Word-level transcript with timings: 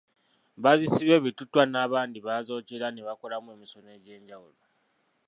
Bazisiba 0.63 1.13
ebituttwa 1.19 1.61
n’abandi 1.67 2.17
bazokya 2.27 2.73
era 2.77 2.87
ne 2.91 3.01
bakolamu 3.07 3.47
emisono 3.55 3.89
egy’enjwulo. 3.97 4.61